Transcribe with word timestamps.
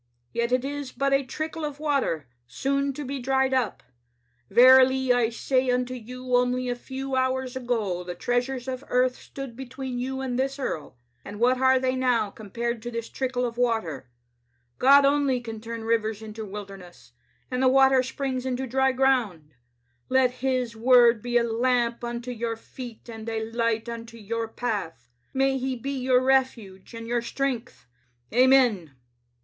Yet 0.33 0.51
it 0.51 0.65
is 0.65 0.91
but 0.91 1.13
a 1.13 1.23
trickle 1.23 1.63
of 1.63 1.79
water, 1.79 2.27
soon 2.47 2.91
to 2.93 3.05
be 3.05 3.19
dried 3.19 3.53
up. 3.53 3.83
Verily, 4.49 5.13
I 5.13 5.29
say 5.29 5.29
Digitized 5.29 5.29
by 5.29 5.29
VjOOQ 5.29 5.29
IC 5.29 5.29
Bnd 5.29 5.29
of 5.29 5.35
the 5.35 5.35
Z^cnt^^tont 5.37 5.67
f>ouc0. 5.67 5.69
867 5.69 5.73
unto 5.73 5.93
you, 5.93 6.35
only 6.37 6.69
a 6.69 6.75
few 6.75 7.15
hours 7.15 7.55
ago 7.55 8.03
the 8.03 8.15
treasures 8.15 8.67
of 8.67 8.83
earth 8.87 9.15
stood 9.15 9.55
between 9.55 9.99
you 9.99 10.21
and 10.21 10.39
this 10.39 10.57
earl, 10.57 10.97
and 11.23 11.39
what 11.39 11.61
are 11.61 11.77
they 11.77 11.95
now 11.95 12.31
compared 12.31 12.81
to 12.81 12.89
this 12.89 13.09
trickle 13.09 13.45
of 13.45 13.59
water? 13.59 14.09
God 14.79 15.05
only 15.05 15.39
can 15.39 15.61
turn 15.61 15.83
rivers 15.83 16.23
into 16.23 16.41
a 16.45 16.49
wilderness, 16.49 17.11
and 17.51 17.61
the 17.61 17.67
water 17.67 18.01
springs 18.01 18.43
into 18.43 18.65
dry 18.65 18.91
ground. 18.91 19.53
Let 20.09 20.31
His 20.41 20.75
Word 20.75 21.21
be 21.21 21.37
a 21.37 21.43
lamp 21.43 22.03
unto 22.03 22.31
your 22.31 22.55
feet 22.55 23.07
and 23.07 23.29
a 23.29 23.51
light 23.51 23.87
unto 23.87 24.17
your 24.17 24.47
path; 24.47 25.11
may 25.31 25.59
He 25.59 25.75
be 25.75 25.91
your 25.95 26.23
refuge 26.23 26.95
and 26.95 27.05
your 27.05 27.21
strength. 27.21 27.85
Amen. 28.33 28.95